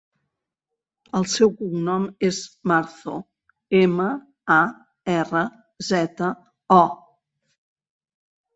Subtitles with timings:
[1.19, 2.39] El seu cognom és
[2.71, 3.19] Marzo:
[3.81, 4.09] ema,
[4.57, 4.59] a,
[5.19, 5.45] erra,
[5.91, 6.33] zeta,
[6.81, 6.83] o.